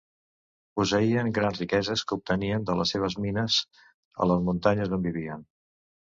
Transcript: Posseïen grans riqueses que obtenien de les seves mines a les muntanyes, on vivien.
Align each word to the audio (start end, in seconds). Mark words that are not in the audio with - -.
Posseïen 0.79 1.27
grans 1.33 1.59
riqueses 1.63 2.03
que 2.11 2.15
obtenien 2.19 2.65
de 2.69 2.77
les 2.79 2.93
seves 2.95 3.17
mines 3.25 3.57
a 4.25 4.27
les 4.31 4.41
muntanyes, 4.47 4.97
on 4.99 5.05
vivien. 5.05 5.45